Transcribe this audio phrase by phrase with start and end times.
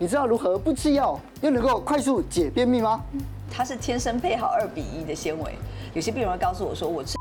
[0.00, 3.00] 你知道如何不吃药又能够快速解便秘吗？
[3.50, 5.58] 它是天生配好二比一的纤维。
[5.92, 7.16] 有些病人会告诉我说，我吃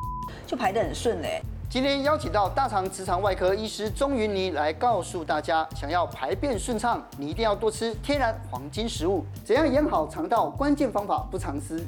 [0.45, 1.41] 就排得很顺嘞。
[1.71, 9.25] 今天邀请到大肠直肠外科医师钟云妮来告诉大家，想要排便顺畅，你一定要多吃天然黄金食物。
[9.43, 10.47] 怎样养好肠道？
[10.47, 11.83] 关键方法不藏私。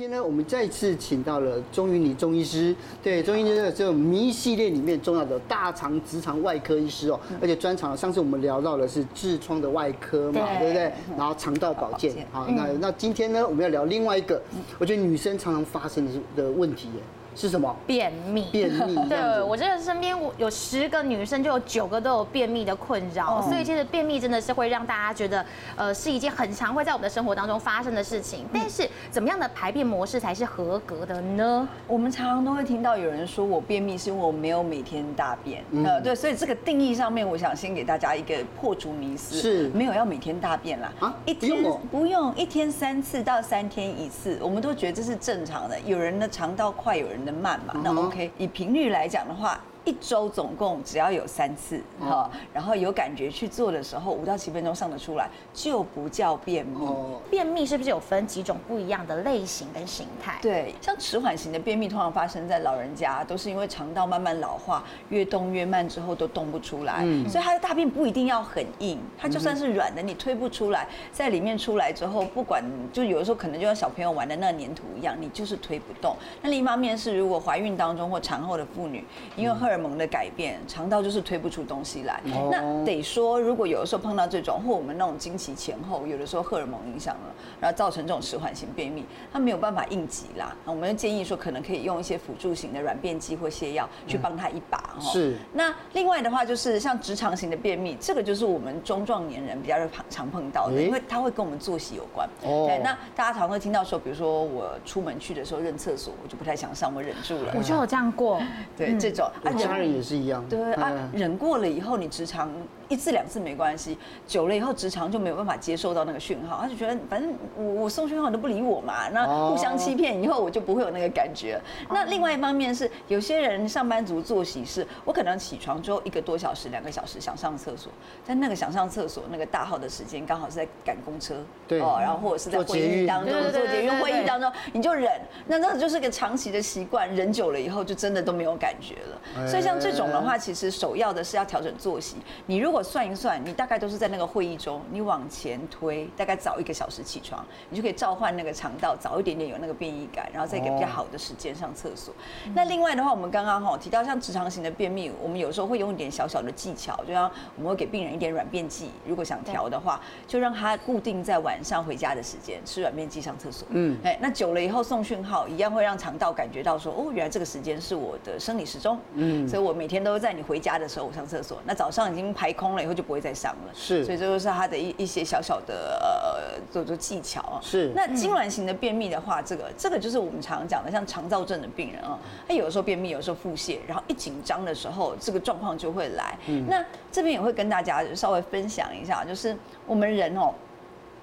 [0.00, 10.90] 天呢，我们再次请到了钟云里钟医师，对，钟医师这个名医系列里面重要的大肠直肠外科医师哦，而且专长，上次我们聊到的是痔疮的外科嘛，对不对？
[11.18, 14.40] 然后肠道保健，好，那那今天呢，我们要聊另外一个，
[14.78, 17.02] 我觉得女生常常发生的的问题耶。
[17.34, 17.74] 是什么？
[17.86, 18.46] 便秘。
[18.52, 18.94] 便秘。
[19.08, 23.40] 对，我这个身边我有十个女生，就有九个都有便秘的困扰。
[23.42, 25.44] 所以其实便秘真的是会让大家觉得，
[25.76, 28.46] 呃，是一件很常会在我们的生活当中发生的事情。
[28.52, 31.68] 但是怎么样的排便模式才是合格的呢？
[31.86, 35.64] 我们常常都会听到有人说我便秘是因为我没有每天大便。
[35.84, 40.92] 呃，对，所以这个定义上面，我想先给大家一个破除迷思，是没有要每天大便啦。
[41.00, 45.78] 啊，一天不用，一天三次到三天一次，我们都觉得这是正常的。
[45.80, 49.58] 有人的肠道快，有人的慢嘛，那 OK，以频率来讲的话。
[49.84, 56.86] 一周总共只要有三次哈，然后有感觉去做的时候，五到七分钟上得出来，就不叫便秘。
[57.30, 60.38] 便秘是不是有分几种不一样的类型跟形态？
[60.42, 76.14] 对，像迟缓型的便秘，通常发生在老人家，都是因为肠道慢慢老化，越动越慢之后都动不出来，所以他的大便不一定要很硬，他就算是软的，你推不出来，在里面出来之后，不管就有的时候可能就像小朋友玩的那粘土一样，你就是推不动。
[76.42, 79.04] 那另一方面是，如果怀孕当中或产后的妇女，
[79.36, 82.20] 因为荷尔蒙的改变，肠道就是推不出东西来。
[82.50, 90.54] 那得说，如果有的时候碰到这种，或我们那种经期前后，有的时候荷尔蒙影响了，然后造成这种迟缓型便秘，它没有办法应急啦。
[90.64, 95.00] 那我们建议说，可能可以用一些辅助型的软便剂或泻药去帮他一把哈。
[95.00, 95.36] 是。
[95.52, 99.76] 那另外的话，就是像直肠型的便秘，这个就是我们中壮年人比较
[100.08, 102.28] 常碰到的，因为它会跟我们作息有关。
[102.42, 102.66] 哦。
[102.68, 102.78] 对。
[102.78, 107.54] 那大家常会听到说，比如说我出门去的时候认厕所，我就不太想上，我忍住了。
[107.56, 108.40] 我就有这样过。
[108.76, 109.30] 对，这种。
[109.62, 110.02] 家人也。
[110.02, 112.50] 是一样，对啊，忍过了以后，你直肠。
[112.90, 113.96] 一次两次没关系，
[114.26, 121.60] 久了以后直肠就没有办法接受到那个讯号，他就觉得反正我我送讯号你都不理我嘛，那互相欺骗以后我就不会有那个感觉。
[121.88, 127.92] 那另外一方面是有些人上班族作息是，我可能起床之后一个多小时、两个小时想上厕所，
[128.26, 131.36] 但那个想上厕所那个大号的时间刚好是在赶公车，
[131.68, 135.08] 对哦，然后或者是在会议当中做节约会议当中，你就忍，
[135.46, 139.48] 那那就是个长期的习惯，忍久了以后就真的都没有感觉了。
[139.48, 142.16] 所以像这种的话，其实首要的是要调整作息。
[142.46, 152.12] 你如果算一算，你大概都是在那个会议中，你往前推，大概早一个小时起床，你就可以召唤那个肠道早一点点有那个便意感，然后再一个比较好的时间上厕所。
[152.12, 163.66] 哦、那另外的话，我们刚刚哈提到像直肠型的便秘，我们有时候会用一点小小的技巧，就像我们会给病人一点软便剂，如果想调的话，就让他固定在晚上回家的时间吃软便剂上厕所。
[163.70, 168.98] 嗯，哎，那久了以后送讯号，一样会让肠道感觉到说，哦，原来这个时间是我的生理时钟。
[169.14, 173.04] 嗯，所以我每天都在你回家的时候我上厕所，那早上已经排空了以后就。
[173.10, 177.58] 不会再上了，是，所以这就是他的一一些小小的呃，做做技巧啊。
[177.60, 182.16] 是，那痉挛型的便秘的话，这个这个就是我们常常讲的，像肠燥症的病人啊，
[182.46, 186.38] 他有的时候便秘，有的时候腹泻，然后一紧张的时候，这个状况就会来。
[186.46, 189.56] 嗯，那这边也会跟大家稍微分享一下，就是
[189.88, 190.54] 我们人哦。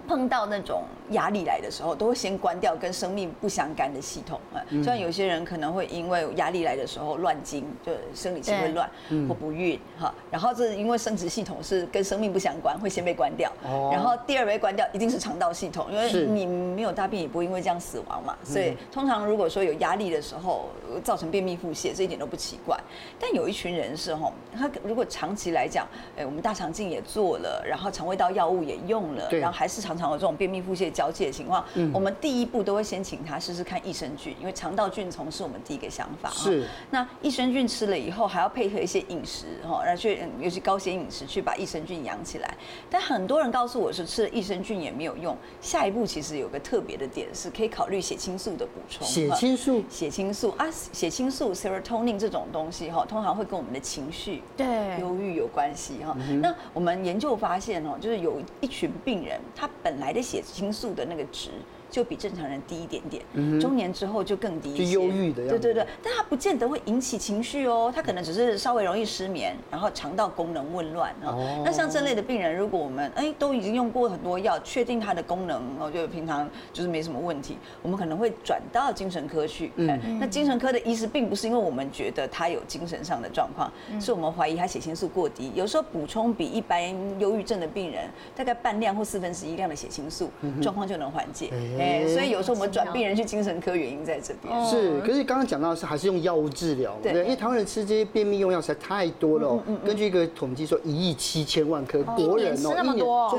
[0.08, 4.64] 碰到那种压力来的时候，都会先关掉跟生命不相干的系统啊。
[4.84, 8.90] 像有些人可能会因为压力来的时候乱经，就生理期会乱
[9.28, 10.14] 或不孕哈。
[10.32, 13.52] 然后这是因为生殖系统是跟生命不相关，会先被关掉。
[13.92, 18.34] 然后第二被关掉一定是肠道系统，因为你没有大便也不会因为这样死亡嘛。
[18.44, 20.70] 所以通常如果说有压力的时候
[21.04, 22.80] 造成便秘腹泻，这一点都不奇怪。
[23.20, 25.86] 但有一群人是哈，他如果长期来讲，
[26.18, 29.98] 哎，我们大肠镜也做了，然后肠胃道药物也用了，然后还是常。
[29.98, 36.32] 常有这种便秘腹泻交界的情况，嗯、我们第一步都会先请他试试看益生菌，因为肠道菌丛是我们第一个想法。
[36.32, 42.52] 是，那益生菌吃了以后，还要配合一些饮食哈，然后去尤其高纤饮食去把益生菌养起来。
[42.90, 45.38] 但很多人告诉我说，吃了益生菌也没有用。
[45.62, 49.06] 下一步其实有个特别的点，是可以考虑血清素的补充。
[49.06, 56.18] 血清素，血清素啊，血清素 （serotonin） 这种东西哈，通常会跟我们的情绪、对忧郁有关系哈。
[56.42, 59.70] 那我们研究发现哦，就是有一群病人他。
[59.84, 61.50] 本来的血清素的那个值。
[61.90, 65.60] 就比正常人低一点点，中年之后就更低一些，就忧郁的样子。
[65.60, 71.62] 对对对，但它不见得会引起情绪哦，它可能只是稍微容易失眠，然后肠道功能紊乱哦。
[71.66, 79.72] 那像这类的病人，如果我们哎都已经用过很多药，确定它的功能，我觉得平常就是没什么问题，我们可能会转到精神科去。
[79.76, 90.30] 嗯，那精神科的医师并不是因为我们觉得他有精神上的状况，是我们怀疑他血清素过低，有时候补充比一般忧郁症的病人大概半量或四分之一量的血清素，
[90.62, 91.50] 状况就能缓解。
[91.80, 94.66] 哎，所以有时候我们转病人去精神科，原因在这边。
[94.66, 99.62] 是，可是刚刚讲到的是还是用药物治疗，对，因为台湾人吃这些便秘用药实在太多了。
[99.86, 102.84] 根据一个统计说，一亿七千万颗国人哦，一年中华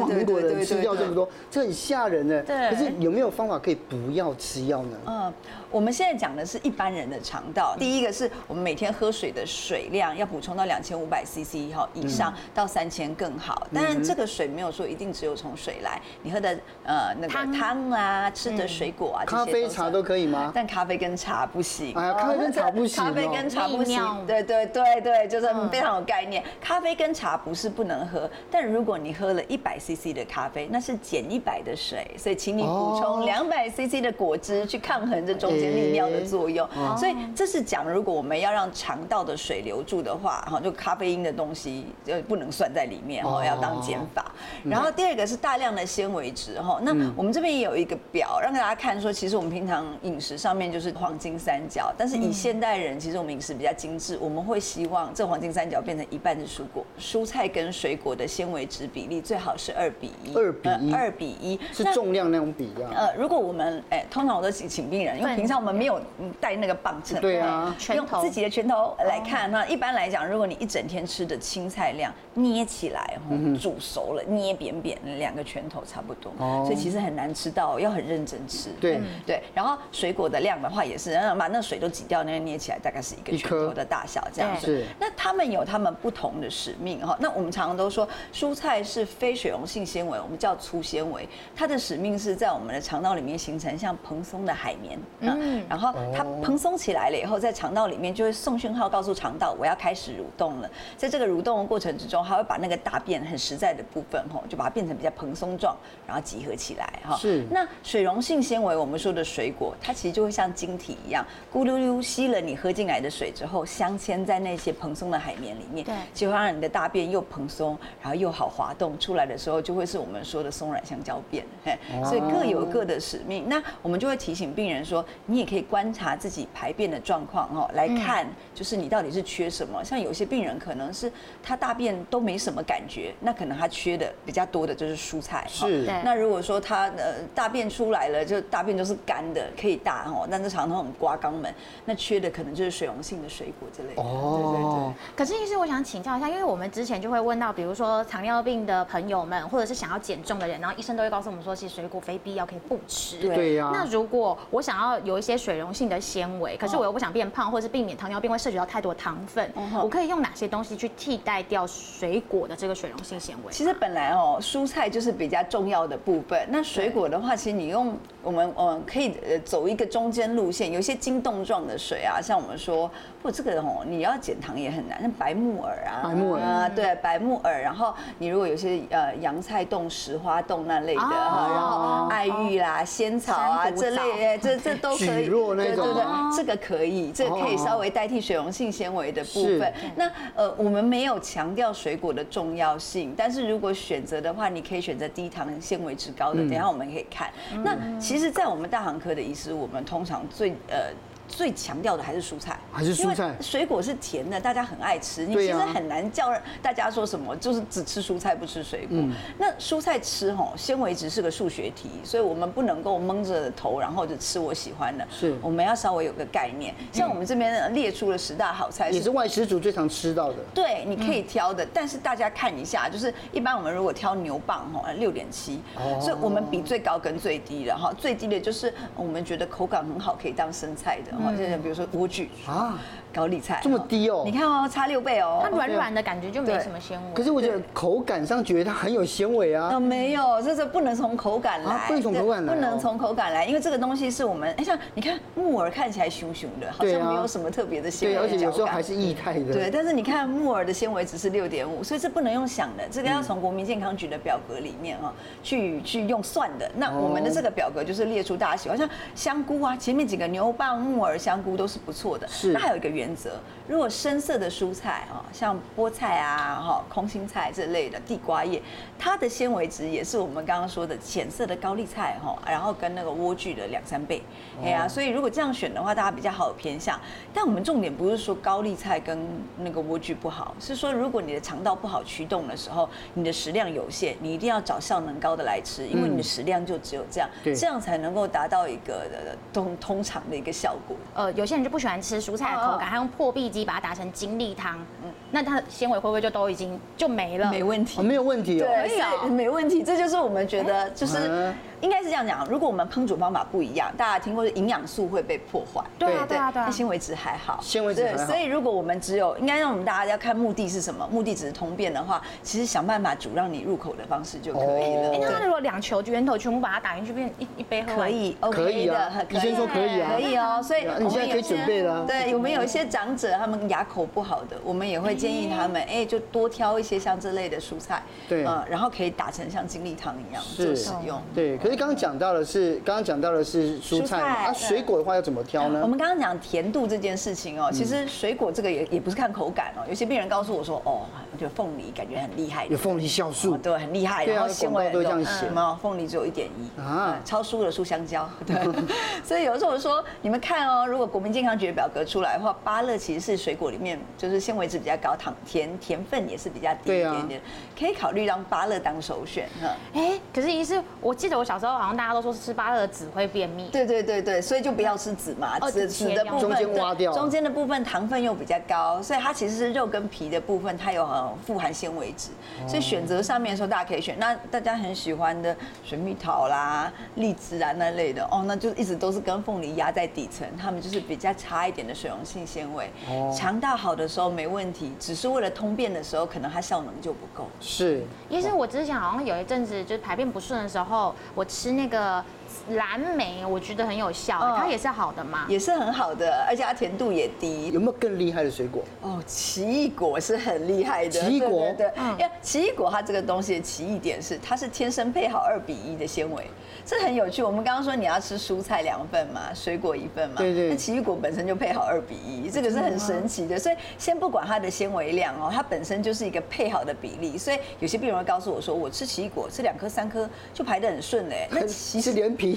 [0.06, 2.42] 民国人吃药这么多，这很吓人呢。
[2.42, 4.96] 对，可是有没有方法可以不要吃药呢？
[5.06, 5.32] 嗯，
[5.70, 7.74] 我们现在讲的是一般人的肠道。
[7.78, 13.66] 第一个是我们每天喝水的水量要补充到两千五百 CC 哈以上到三千更好。
[13.72, 20.52] 当然这个水没有说一定只有从水来，你喝的呃那个汤啊、吃的水果啊、咖啡茶都可以吗？
[20.54, 21.94] 但咖啡跟茶不行。
[21.94, 23.04] 哎呀，咖啡跟茶不行。
[23.04, 24.26] 咖啡跟茶不行。
[24.26, 26.42] 对对对对，就是非常有概念。
[26.60, 36.68] 咖啡跟茶不是不能喝，但如果你喝了一百 CC 的咖啡，那是减一百的水，所以请你补充两百 CC 的果汁去抗衡这中间利尿的作用。
[36.96, 44.24] 所以这是讲，如果我们要让肠道的水留住的话，哈，就咖啡因的东西就不能算在里面，哈，要当减法。
[44.64, 62.90] 然后第二个是大量的纤维质，哈，那我们这边也有一个表让大家看，说其实我们平常饮食上面就是黄金三角，但是以现代人其实我们饮食比较精致，我们会希望这黄金三角变成一半是蔬果，蔬菜跟水果的纤维质比例最好是二比一，二比一，二比一是重量那种比啊。
[62.92, 66.00] 呃，如果我们哎，通常我都请请病人，因为平常我们没有
[66.40, 69.48] 带那个磅秤，对啊，用自己的拳头来看。
[69.48, 73.16] 那一般来讲，如果你一整天吃的青菜量捏起来，
[73.60, 76.32] 煮熟了捏扁扁，两个拳头差不多。
[76.64, 78.70] 所以其实很难吃到，要很认真吃。
[78.80, 79.42] 对对。
[79.54, 84.84] 然后水果的量的话，也是，然后把那水都挤掉，那个捏起来大概是一个拳头的大小这样子。
[84.98, 87.16] 那他们有他们不同的使命哈。
[87.20, 94.98] 那我们常常都说，蔬菜是非水溶性纤维，我们叫粗纤维，它的使命是在我们的肠道里面形成像蓬松的海绵。
[95.20, 95.64] 嗯。
[95.68, 100.70] 然后它蓬松起来了以后，在肠道里面就会送讯号告诉肠道，我要开始蠕动了。
[100.96, 105.76] 在这个蠕动的过程之中，它会把那个大便很实在的部分哈，就把它变成比较蓬松状，
[106.06, 107.16] 然后集合起来哈。
[107.16, 107.44] 是。
[107.50, 121.44] 那水溶性纤维，我们说的水果，它其实就会像晶体一样，咕噜噜吸了你喝进来的水之后，镶嵌在那些蓬松的海绵里面，对，就会让你的大便又蓬松，然后又好滑动，出来的时候就会是我们说的松软香蕉便。
[121.64, 123.48] 嘿，所以各有各的使命。
[123.48, 129.82] 那我们就会提醒病人说，你也可以观察自己排便的状况哦，来看就是你到底是缺什么。
[129.84, 131.10] 像有些病人可能是
[131.42, 135.44] 他大便都没什么感觉，那可能他缺的比较多的就是蔬菜。
[135.48, 135.86] 是。
[136.04, 141.52] 那如果说他呃大便出来了，就大便都是干的，可以大哦，但是常常很刮肛门，
[141.84, 144.02] 那缺的可能就是水溶性的水果之类的。
[144.02, 144.38] 哦。
[144.38, 144.94] 对对对。
[145.16, 153.18] 可是医师，我想请教一下，因为我们之前就会问到，比如说糖尿病的朋友们，或者是想要减重的人，然后医生都会告诉我们说，其实水果非必要可以不吃。
[153.18, 153.70] 对呀。
[153.72, 159.52] 那如果我想要有一些水溶性的纤维，可是我又不想变胖，或者是避免糖尿病会摄取到太多糖分，
[159.82, 163.52] 我可以用哪些东西去替代掉水果的这个水溶性纤维？
[163.52, 166.46] 其实本来哦，蔬菜就是比较重要的部分。
[166.50, 167.77] 那水果的话，其实你用
[168.22, 172.90] 我们呃可以呃走一个中间路线，有些晶冻状的水啊，像我们说，
[173.22, 175.00] 不这个哦，你要减糖也很难。
[175.00, 177.62] 像白木耳啊，白木耳啊，对，白木耳。
[177.62, 185.28] 然后你如果有些呃洋菜冻、石花冻那类的哈，然后爱玉啦、仙草啊这类，这这都可以。
[185.58, 189.72] 对对对，这个可以，这个可以稍微代替水溶性纤维的部分。
[189.96, 196.40] 那呃，我们没有强调水果的重要性，但是如果选择的话，你可以选择低糖、纤维质高的。
[196.40, 197.30] 等下我们可以看。
[197.74, 200.92] 那其实，在我们大行科的医师，我们通常最呃。
[201.28, 203.36] 最强调的还是蔬菜，还是蔬菜。
[203.40, 205.26] 水果是甜的，大家很爱吃。
[205.26, 206.32] 你其实很难叫
[206.62, 208.98] 大家说什么，就是只吃蔬菜不吃水果。
[209.36, 215.06] 那蔬菜吃吼，纤维质是个数学题，所以我们不能够蒙着头，然后就吃我喜欢的。
[215.10, 216.74] 是，我们要稍微有个概念。
[216.92, 220.38] 像我们这边列出了十大好菜，也是外食族最常吃到的。
[220.54, 225.60] 对，你可以挑的，但是大家看一下，就是一般我们如果挑牛蒡吼，六点七，
[226.00, 231.17] 所以我们比最高跟最低的哈，最低的就是我们觉得口感很好，可以当生菜的。
[231.36, 232.78] 现在比如说莴苣啊，
[233.12, 234.22] 高丽菜这么低哦。
[234.24, 235.40] 你看哦，差六倍哦。
[235.42, 237.14] 它软软的感觉就没什么纤维。
[237.14, 239.68] 可是我觉得口感上觉得它很有纤维啊。
[239.72, 248.14] 呃，没有，这是不能从口感来，不能从口感来，不能从口感来，因为这个东西是我们，哎，像你看木耳看起来熊熊的，好像没有什么特别的纤维。
[248.14, 249.52] 对，而且有时候还是液态的。
[249.52, 255.12] 对，但是你看木耳的纤维只是六点五，所以这不能用想的，这个要从国民健康局的表格里面哈，
[255.42, 256.70] 去去用算的。
[256.76, 262.26] 那我们的这个表格就是列出大家喜欢，像香菇啊，前面几个牛蒡、木耳、香菇都是不错的。
[262.28, 262.52] 是。
[262.52, 263.38] 那还有一个原则，
[263.68, 268.60] 如果深色的蔬菜啊，像菠菜啊、哈空心菜这类的，地瓜叶，
[268.98, 274.20] 它的纤维值也是我们刚刚说的浅色的高丽菜哈，然后跟那个莴苣的两三倍。
[274.64, 276.98] 哎呀，所以如果这样选的话，大家比较好偏向。
[277.32, 279.16] 但我们重点不是说高丽菜跟
[279.58, 289.06] 那个莴苣不好，是说如果你的肠道不好驱动的时候，你的食量有限，你一定要找效能高的来吃，因为你的食量就只有这样，这样才能够达到一个
[289.52, 290.96] 通通常的一个效果。
[291.14, 297.50] 呃，有些人就不喜欢吃蔬菜的口感，他用破壁机把它打成精力汤，嗯，那它的纤维会不会就都已经就没了？
[297.50, 301.52] 没问题，没有问题哦，对，没问题，这就是我们觉得就是。
[301.80, 308.26] 应该是这样讲，如果我们烹煮方法不一样，大家听过是营养素会被破坏，对对对，那纤维质还好，纤维质对。
[308.26, 315.12] 所以如果我们只有应该让我们大家要看目的是什么，目的只是通便的话，其实想办法煮让你入口的方式就可以了。
[315.12, 320.60] 哎，那如果两球圆头全部把它打进去变一一杯喝，可以，可以的，医生说可以啊，可以哦。
[320.62, 322.04] 所以你现在可以准备了。
[322.06, 331.20] 对，我们有一些长者他们牙口不好的，我们也会建议他们，哎，就多挑一些像这类的蔬菜，对，嗯，然后可以打成像精力汤一样做使用。
[331.34, 332.48] 对，可是刚刚讲到的。
[332.48, 335.80] 是刚刚讲到的是蔬菜，啊水果的话要怎么挑呢？
[335.82, 339.84] 我们刚刚讲甜度这件事情哦，其实水果这个也也不是看口感哦。
[339.86, 348.26] 有些病人告诉我说，哦，我觉得凤梨感觉很厉害，有凤梨酵素，对，很厉害，然后纤维都这样写嘛，凤梨只有一点一啊，超输了输香蕉。
[348.46, 348.56] 对，
[349.22, 357.40] 所以有时候我说，你们看哦，如果国民健康局的表格出来的话，芭乐其实是水果里面就是纤维质比较高，糖甜甜分也是比较低一点点，
[357.78, 359.68] 可以考虑让芭乐当首选哈。
[359.92, 362.34] 哎，可是医师，我记得我小时候好像大家都说。
[362.38, 372.28] 吃芭乐的籽会便秘，对对对对，所以就不要吃籽嘛，籽籽的部分，中间挖掉，中间的部分糖分又比较高，所以它其实是肉跟皮的部分，它有很富含纤维质，
[372.68, 374.16] 所以选择上面的时候大家可以选。
[374.20, 382.88] 那大家很喜欢的水蜜桃啦、荔枝啊那类的哦，那就一直都是跟凤梨压在底层，它们就是比较差一点的水溶性纤维。
[383.36, 387.48] 肠道好的时候没问题，只是为了通便的时候，可能它效能就不够。
[387.60, 392.24] 是，因为我之前好像有一阵子就是排便不顺的时候，我吃那个。
[392.70, 395.46] 蓝莓我觉得很有效，它也是好的嘛？
[395.48, 397.70] 也是很好的，而且它甜度也低。
[397.72, 398.82] 有没有更厉害的水果？
[399.00, 401.10] 哦，奇异果是很厉害的。
[401.10, 406.46] 奇异果，对，因为奇异果它这个东西的奇异点是，它是天生配好二比一的纤维，
[406.84, 407.42] 这很有趣。
[407.42, 410.70] 我们刚刚说你要吃蔬菜两份嘛，水果一份嘛，对对。
[410.70, 413.58] 那奇异果本身就配好二比一，这个是很神奇的。
[413.58, 417.38] 所以先不管它的纤维量哦，它本身就是一个配好的比例。
[417.38, 421.48] 所以有些病人会告诉我说，我吃奇异果吃两颗三颗就排得很顺嘞。
[421.50, 422.47] 那其实连皮。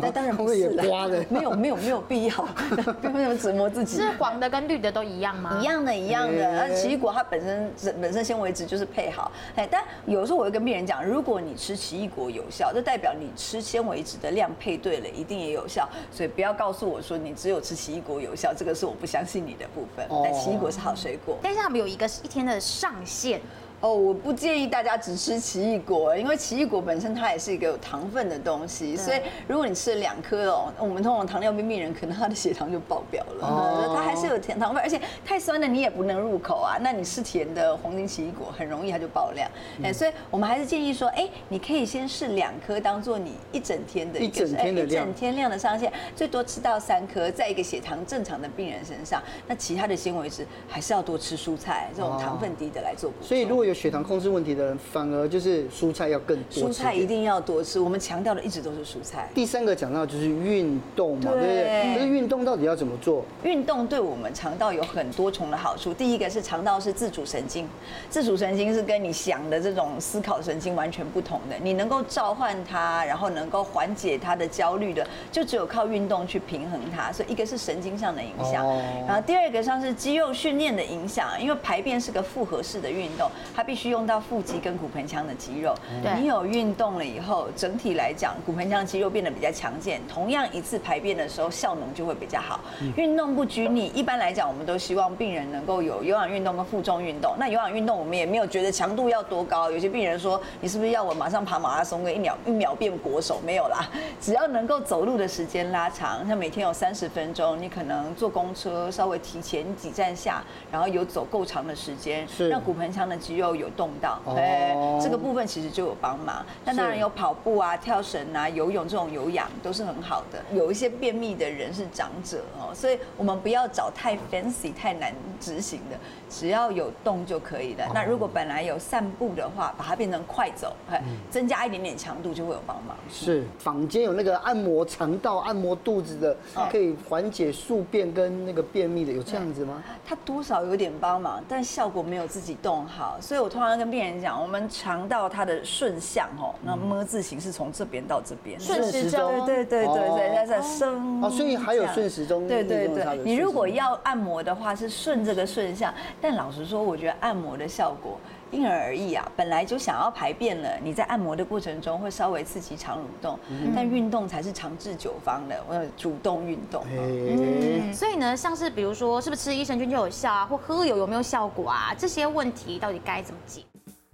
[0.00, 2.34] 那当然不是了，没有没有没有必要，
[3.00, 3.96] 不要那么折磨自己。
[3.96, 5.58] 是黄的跟绿的都一样吗？
[5.60, 6.52] 一样的，一样的。
[6.52, 15.88] 那奇异果它本身本身纤维质就是配好，哎，但有时候我会跟病人讲，如果你吃奇异果有效，就代表你吃纤维质的量配对了，一定也有效。
[16.10, 20.06] 所以不要告诉我说你只有吃奇异果有效，这个是我不相信你的部分。
[20.24, 23.40] 但奇异果是好水果，但是他们有一个一天的上限。
[23.82, 36.78] 哦，我不建议大家只吃奇异果，因为奇异果本身它也是一个有糖分的东西，所以如果你吃了两颗哦，我们通常糖尿病病人可能他的血糖就爆表了，哦，它还是有甜糖分，而且太酸的你也不能入口啊。
[36.80, 39.50] 那你吃甜的黄金奇异果，很容易它就爆量。
[39.82, 49.20] 哎，所以我们还是建议说，哎，你可以先试两颗，当做你一整天的一整天的量，一整天量的上限，最多吃到三颗，在一个血糖正常的病人身上。
[49.48, 53.26] 那其他的纤维质还是要多吃蔬菜，这种糖分低的来做补充。
[53.26, 56.68] 所以如果有血糖控制问题的人，反而就是蔬菜要更多。
[56.68, 59.28] 蔬菜一定要多吃，我们强调的一直都是蔬菜。
[59.34, 61.94] 第三个讲到就是运动嘛，对不对？
[61.94, 63.24] 可是运动到底要怎么做？
[63.42, 65.92] 运动对我们肠道有很多重的好处。
[65.94, 67.68] 第一个是肠道是自主神经，
[68.08, 71.56] 自主神经是跟你想的这种思考神经完全不同的。
[71.62, 77.12] 你能够召唤它，然后能够缓解它的焦虑的，就只有靠运动去平衡它。
[77.12, 78.66] 所以一个是神经上的影响，
[79.06, 85.72] 然后第二个像是肌肉训练的影响，因为排便是个复合式的运动，它它必须用到腹肌跟骨盆腔的肌肉。
[86.02, 92.58] 对你有运动了以后，整体来讲，骨盆腔肌肉变得比较强健，同样一次排便的时候效能就会比较好。
[92.96, 97.36] 运动不拘泥，一般来讲，我们都希望病人能够有有氧运动跟负重运动。
[97.38, 103.40] 那有氧运动我们也没有觉得强度要多高，有些病人说，你是不是要我马上跑马拉松，跟一秒一秒变国手？
[103.46, 103.88] 没有啦，
[104.20, 116.44] 只要能够走路的时间拉长，像每天有三十分钟，你可能坐公车稍微提前几站下，然后有走够长的时间，是让骨盆腔的肌肉有动到，哦哎，这个部分其实就有帮忙。
[116.64, 120.42] 那当然有跑步啊、跳绳啊、游泳这种有氧都是很好的。
[120.54, 125.96] 有一些便秘的人是长者哦，所以我们不要找太 fancy、太难执行的，
[126.30, 127.84] 只要有动就可以了。
[127.92, 132.96] 那如果本来有散步的话，把它变成快走，哎，增加一点点强度就会有帮忙。
[133.10, 136.36] 是坊间有那个按摩肠道、按摩肚子的，
[136.70, 139.82] 可以缓解宿便跟那个便秘的，有这样子吗？
[140.04, 143.18] 它多少有点帮忙，但效果没有自己动好。
[143.20, 152.46] 所以我通常跟病人讲，我们肠道它的顺向哦，那么字形是从这边到这边，顺时针，对对对对对，它在这升哦，所以还有顺时钟。
[152.48, 155.92] 对对对，你如果要按摩的话，是顺这个顺向。
[156.20, 158.18] 但老实说，我觉得按摩的效果
[158.52, 159.28] 因人而异啊。
[159.36, 163.38] 本来就想要排便了，你在按摩的过程中会稍微刺激肠蠕动，
[163.74, 165.60] 但运动才是长治久方的。
[165.68, 166.84] 我要主动运动。
[166.84, 171.94] 哎所以呢，像是比如说，是不是吃益生菌就有效啊，或喝油有没有效果啊？
[171.98, 173.62] 这些问题到底该怎么解？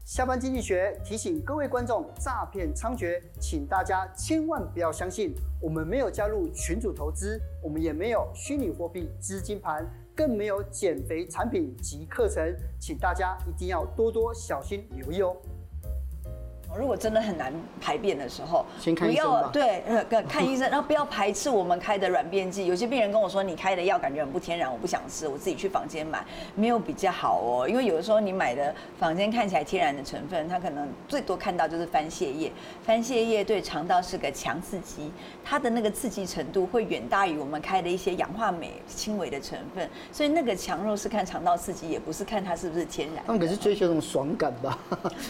[0.04, 5.34] 下班经济学提醒各位观众，诈骗猖獗，请大家千万不要相信。
[5.60, 9.86] 我们没有加入群主投资，我们也没有虚拟货币资金盘，
[10.18, 15.36] 更没有减肥产品及课程，请大家一定要多多小心留意哦。
[16.76, 19.50] 如果真的很难排便的时候，先看医生吧。
[19.52, 22.66] 不要对，呃，看医生，然后不要排斥我们开的软便剂。
[22.66, 27.68] 有些病人跟我说，你开的药感觉很不天然，我不想吃，我自己去房间买，没有比较好哦。
[27.68, 32.52] 因为有的时候你买的房间看起来天然的成分，它可能最多看到就是番泻叶。
[32.84, 35.10] 番泻叶对肠道是个强刺激，
[35.44, 39.88] 它的那个刺激程度会远大于我们开的一些氧化镁轻微的成分。
[40.12, 43.24] 所以那个强弱是看肠道刺激，也不是看它是不是天然。
[43.26, 44.78] 他们可是追求那种爽感吧，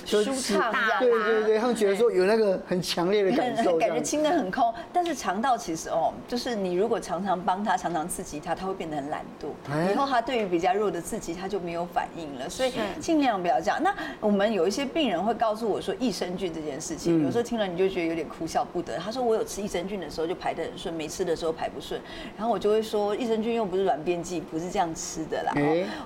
[0.04, 1.00] 舒畅呀。
[1.28, 4.72] 对对对，他们觉得说有那个很强烈的感受， 感觉清的很空。
[4.92, 9.48] 但是肠道其实哦，就是你如果常常帮他，常常刺激他，他会变得很懒惰。
[9.92, 12.48] 以后他对于比较弱的刺激，他就没有反应了。
[12.48, 13.82] 所以尽量不要这样。
[13.82, 18.96] 那我们有一些病人会告诉我说，益生菌这件事情，有时候听了你就觉得有点哭笑不得。
[18.98, 22.00] 他说我有吃益生菌的时候就排得很顺，没吃的时候排不顺。
[22.36, 25.52] 然后我就会说，益生菌又不是软便剂，不是这样吃的啦。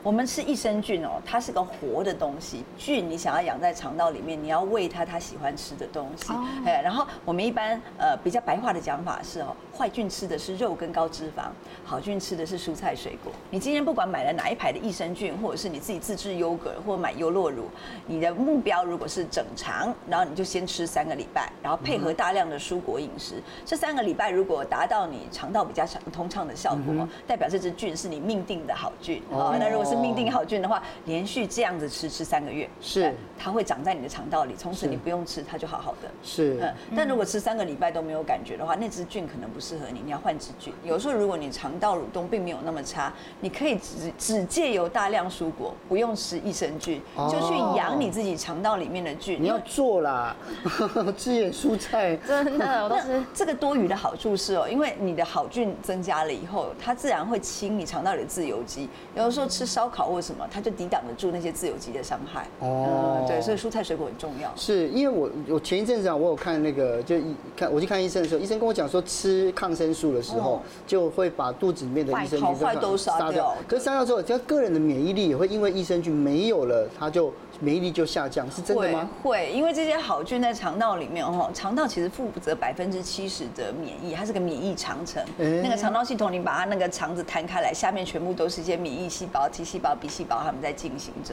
[0.03, 6.33] 我们吃益生菌哦，它是个活的东西，菌你想要养在肠道里面，你要喂它它喜欢吃的东西。
[6.65, 11.51] 哎，然后我们一般呃比较白话的讲法是哦，坏菌吃的是肉跟高脂肪，
[11.85, 13.31] 好菌吃的是蔬菜水果。
[13.51, 17.67] 你今天不管买了哪一排的益生菌，或者是你自己自制优格，或买优酪乳，
[18.07, 23.35] 你的目标如果是整肠，然后你就先吃三个礼拜，然后配合大量的蔬果饮食。
[23.67, 29.23] 这三个礼拜如果达到你肠道比较通畅的效果，代表这只菌是你命定的好菌。
[29.31, 36.09] 哦，那如果是命定好菌的话，连续这样子吃吃三个月，是它会长在你的肠道里，从此你不用吃，它就好好的。
[36.23, 40.73] 是，嗯，但如果吃三个礼拜都没有感觉的话，那只菌可能不适合你，你要换只菌。
[40.85, 47.01] 有时候如果你肠道蠕动并没有那么差，你可以只只借由大量蔬果，不用吃益生菌，
[47.31, 49.43] 就去养你自己肠道里面的菌。
[49.43, 50.35] 你要做啦，
[51.17, 52.17] 吃点蔬菜。
[52.27, 58.89] 真的，我都 是这个多余的好处是哦，因为你的好菌增加了以后，它自然会清你肠道里的自由基。
[59.15, 62.47] 有的时候吃烧烤或什么，它就抵挡得住那些自由基的伤害。
[62.61, 64.51] 哦，对，所以蔬菜水果很重要。
[64.57, 73.57] 是因为我我前一阵子啊，我有看那个就一看我去看医生的时候，医生跟我讲说吃抗生素的时候，就会把肚子里面的益生菌坏都杀掉。
[73.67, 79.09] 可是杀掉之后，只要个人的免疫力也会因为益生菌没有了，它就免疫力就下降，是真的吗？
[79.23, 85.25] 会，因为这些好菌在肠道里面哦，肠道其实负责百分之七十的免疫，它是个免疫长城。
[85.39, 91.33] 那个肠道系统，你把它那个肠子摊开来，下面全部都是一些免疫细胞、T 细胞、B 细胞，他们在进行着。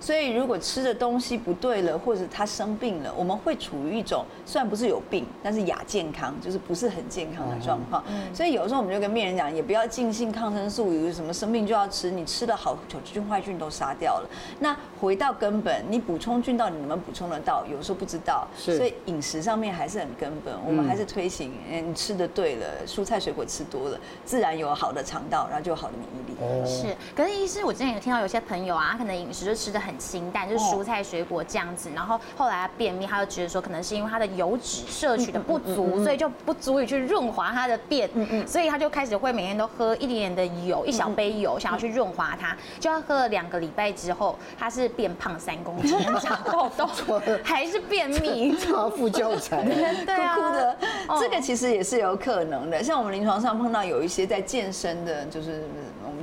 [0.00, 8.02] 所以如果吃的东西不对了，或者他生病了，我们会处于一种虽然不是有病，但是亚健康，就是不是很健康的状况。
[8.34, 14.28] 所以有时候我们就跟病人讲，也不要尽信抗生素，有什么生病就要吃，你吃的好菌坏菌都杀掉了。
[14.58, 17.64] 那回到根本，你补充菌到你能不能补充得到？
[17.66, 20.54] 有时候不知道，所以饮食上面还是很根本。
[20.66, 26.27] 我们还是推行，你吃的对了，蔬菜水果吃多了，自然有好的肠道，然后就有好的免疫力。
[26.40, 26.94] 哦，是。
[27.16, 38.08] 可是医师，我之前有听到有些朋友啊，他可能饮食就吃的很清淡，就是蔬菜水果这样子，然后后来他便秘，他就觉得说可能是因为他的油脂摄取的不足，所以就不足以去润滑他的便，
[38.46, 42.56] 所以他就开始会每天都喝一点点的油，一小杯油，想要去润滑它。
[42.80, 46.88] 就要喝了两个礼拜之后，他是变胖三公斤，长痘痘，
[47.42, 49.62] 还是便秘，查副教材，
[50.06, 50.76] 对啊，哭哭的。
[51.20, 55.68] 这个其实也是有可能的，像我们临床上碰到有一些在健身的，就是。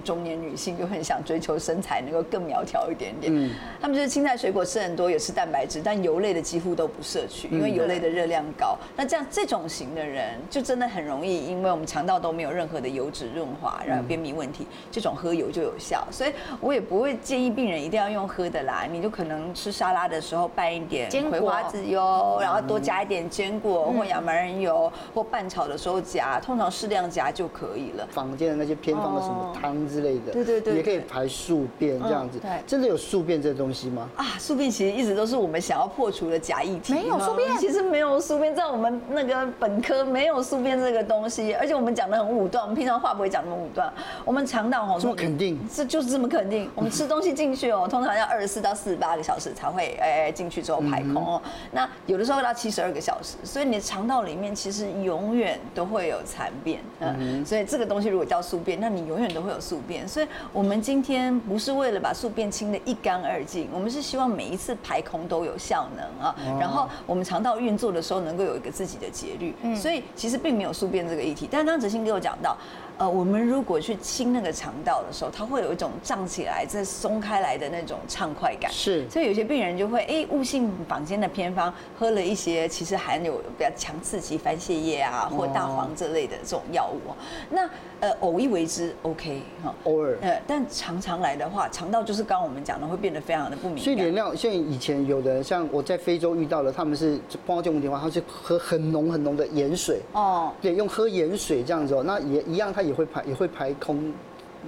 [0.06, 3.50] 中年女性就很想追求身材能够更苗条一点点，嗯，
[3.82, 8.78] 他们就是青菜水果吃很多，也吃蛋白质，但油类的几乎都不摄取，因为油类的热量高。
[8.96, 16.08] 那这样这种型的人就真的很容易，因为我们肠道都没有任何的油脂润滑，然后便秘问题，这种喝油就有效。
[16.12, 28.08] 所以我也不会建议病人一定要用喝的啦，你就可能吃沙拉的时候拌一点葵花籽油，然后多加一点坚果或亚麻仁油，或拌炒的时候夹，通常适量夹就可以了。
[28.12, 29.76] 坊间的那些偏方的什么汤。
[29.96, 32.38] 之类的，对对对，也可以排宿便这样子。
[32.38, 34.10] 对，真的有宿便这东西吗？
[34.18, 36.94] 啊，宿便其实一直都是我们想要破除的假议题。
[36.94, 43.92] 没有宿便，其实没有宿便，在我们那个本科没有宿便这个东西，而且我们讲的很武断，我们平常话不会讲那么武断。
[44.26, 46.70] 我们肠道哦，这么肯定，这就是这么肯定。
[46.76, 51.42] 我们吃东西进去哦，通常要二十四到四十八个小时才会哎进去之后排空哦。
[51.72, 56.82] 那有的时候到七十二个小时，所以你的肠道里面其实永远都会有残便。
[57.00, 60.08] 嗯，所以这个东西如果叫宿便，那你永远都会有宿便。
[60.08, 69.54] 所以我们今天不是为了把宿便清得一干二净，我们是希望每一次排空都有效能啊，然后我们肠道运作的时候能够有一个自己的节律。
[69.76, 71.48] 所以其实并没有宿便这个议题。
[71.52, 72.58] 但是刚刚哲欣给我讲到。
[72.98, 78.72] 呃，我们如果去清那个肠道的时候，它会有一种胀起来再松开来的那种畅快感。
[78.72, 87.12] 是，所以有些病人就会，哎，误信坊间的偏方，喝了一些其实含有比较强刺激番泻叶啊或大黄这类的这种药物。
[87.50, 87.70] 那
[88.02, 90.18] 呃，偶一为之，OK 哈，偶尔。
[90.22, 93.84] 呃，但常常来的话，肠道就是刚刚我们讲的会变得非常的不敏感。
[93.84, 100.02] 所以原料像以前有的，像我在非洲遇到了，他们是碰到这种情况，他是喝很浓很浓的盐水。
[100.14, 100.52] 哦。
[100.62, 103.74] 对，用喝盐水这样子哦，那也一样，他也会排，也会排。
[103.74, 104.14] 空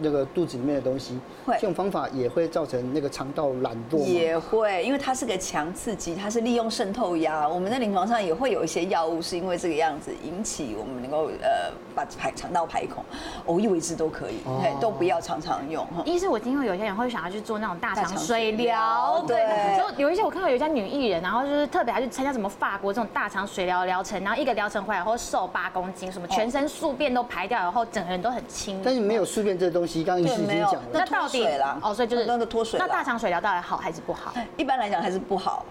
[0.02, 3.98] 那个肚子里面的东西，会这种方法也会造成那个肠道懒惰。
[3.98, 7.48] 也会，因为它是个强刺激，它是利用渗透压。
[7.48, 13.04] 我们在临床上也会有一些药物是因为这个样子引起我们能够呃把排肠道排空，
[13.46, 15.86] 偶一为之都可以，哦、都不要常常用。
[16.06, 28.82] 一是，我听说有些人会想要去做那种大肠水疗，对，所以有一些我看到有一家女艺人，然后就是特别还去参加什么法国这种大肠水疗疗程，然后一个疗程回来后瘦八公斤，什么全身宿便都排掉，然后整个人都很轻。
[28.84, 29.87] 但是没有宿便这个东西。
[30.04, 31.48] 刚刚医师已经讲了，那到底
[31.82, 32.80] 哦，所以就是那个脱水。
[32.80, 34.34] 那大肠水疗到底好还是不好？
[34.58, 35.66] 一般来讲还是不好。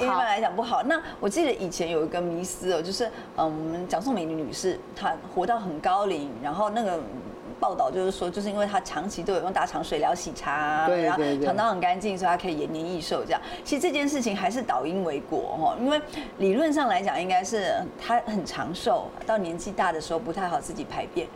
[0.00, 0.82] 一般来讲不好。
[0.82, 3.06] 那我记得以前有一个迷思哦，就是
[3.36, 6.98] 嗯，我们蒋宋美龄女士她活到很高龄，然后那个
[7.58, 13.40] 报道就是说，就是因为她长期都有用大肠水疗洗肠，对，然后肠道很干净，所以她可以延年益寿这样。
[13.64, 16.00] 其实这件事情还是倒因为果哈，因为
[16.38, 21.26] 理论上来讲，应该是她很长寿，到年纪大的时候不太好自己排便。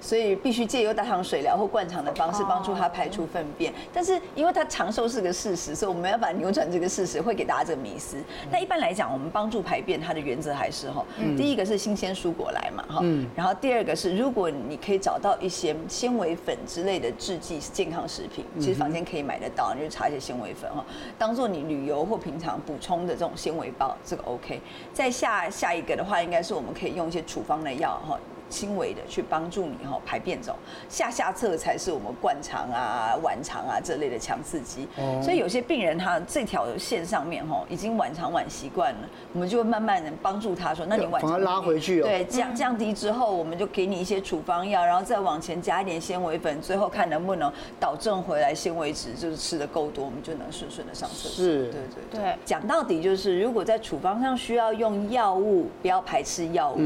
[0.00, 8.16] 所以必须借由大肠水疗或灌肠的方式帮助他排出粪便，但是因为他长寿是个事实，所以我们要把扭转这个事实，会给大家这个迷思。
[8.50, 11.04] 那一般来讲，我们帮助排便，它的原则还是哈，
[11.36, 13.04] 第一个是新鲜蔬果来嘛哈，
[13.36, 20.84] 然后第二个是如果你可以找到一些纤维粉之类的制剂健康食品，其实房间可以买得到，你就查一些纤维粉哈，
[21.18, 24.60] 当做你旅游或平常补充的这种纤维包，这个 OK。
[24.92, 28.18] 再下下一个的话，应该是我们可以用一些处方的药哈。
[28.50, 30.54] 轻微的去帮助你哈排便走，
[30.88, 34.86] 下下侧才是我们灌肠啊、浣肠啊这类的强刺激。
[35.22, 39.00] 所以有些病人他这条线上面哈已经浣肠浣习惯了，
[39.32, 42.04] 我们就会慢慢的帮助他说，那你浣肠拉回去哦。
[42.04, 51.44] 对，降降低之后，我们就给你一些处方药，然后再往前加一点纤维粉，最后看能不能导正回来纤维质，就是吃的够多，我们就能顺顺的上厕所。
[51.44, 52.36] 是，对对对。
[52.44, 56.80] 讲到底就是，如果在处方上需要用药物，不要排斥药物。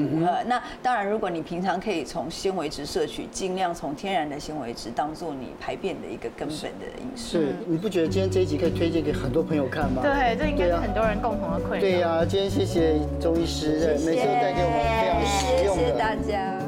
[0.46, 7.38] 那当然，如果你平平常可以从纤维质摄取，尽量从天然的纤维质当做你排便的一个根本的饮食。
[7.38, 10.03] 是，你不觉得今天这一集可以推荐给很多朋友看吗？
[10.03, 11.81] 对，这应该是很多人共同的困扰。
[11.81, 15.81] 对呀、啊，今天谢谢周医师，每次都带给我们非常实用的。
[15.81, 16.63] 谢谢大家。